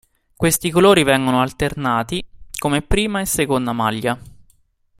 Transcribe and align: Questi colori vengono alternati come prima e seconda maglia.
Questi 0.35 0.71
colori 0.71 1.03
vengono 1.03 1.41
alternati 1.41 2.25
come 2.57 2.81
prima 2.81 3.21
e 3.21 3.25
seconda 3.27 3.71
maglia. 3.71 4.19